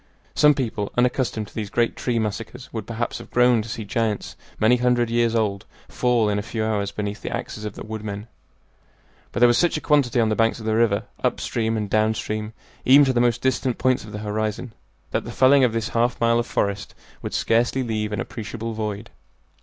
Some 0.33 0.55
people 0.55 0.91
unaccustomed 0.97 1.49
to 1.49 1.53
these 1.53 1.69
great 1.69 1.95
tree 1.95 2.17
massacres 2.17 2.69
would 2.73 2.87
perhaps 2.87 3.19
have 3.19 3.29
groaned 3.29 3.65
to 3.65 3.69
see 3.69 3.85
giants 3.85 4.35
many 4.59 4.77
hundred 4.77 5.11
years 5.11 5.35
old 5.35 5.67
fall 5.87 6.27
in 6.27 6.39
a 6.39 6.41
few 6.41 6.65
hours 6.65 6.91
beneath 6.91 7.21
the 7.21 7.29
axes 7.29 7.65
of 7.65 7.75
the 7.75 7.83
woodmen; 7.85 8.25
but 9.31 9.41
there 9.41 9.47
was 9.47 9.59
such 9.59 9.77
a 9.77 9.79
quantity 9.79 10.19
on 10.19 10.29
the 10.29 10.35
banks 10.35 10.59
of 10.59 10.65
the 10.65 10.75
river, 10.75 11.03
up 11.23 11.39
stream 11.39 11.77
and 11.77 11.87
down 11.87 12.15
stream, 12.15 12.53
even 12.83 13.05
to 13.05 13.13
the 13.13 13.21
most 13.21 13.41
distant 13.43 13.77
points 13.77 14.03
of 14.03 14.11
the 14.11 14.17
horizon, 14.25 14.73
that 15.11 15.23
the 15.23 15.31
felling 15.31 15.63
of 15.63 15.71
this 15.71 15.89
half 15.89 16.19
mile 16.19 16.39
of 16.39 16.47
forest 16.47 16.95
would 17.21 17.35
scarcely 17.35 17.83
leave 17.83 18.11
an 18.11 18.19
appreciable 18.19 18.73
void. 18.73 19.11